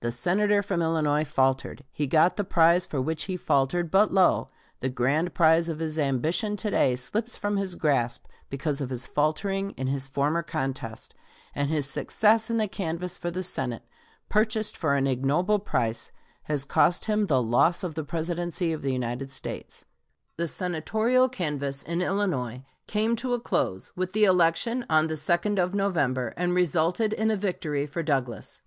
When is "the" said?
0.00-0.10, 2.36-2.42, 4.80-4.88, 12.56-12.66, 13.30-13.44, 17.26-17.40, 17.94-18.02, 18.82-18.92, 20.42-20.82, 24.14-24.24, 25.06-25.14